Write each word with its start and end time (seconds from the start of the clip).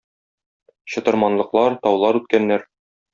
Чытырманлыклар, 0.93 1.75
таулар 1.83 2.19
үткәннәр. 2.21 2.65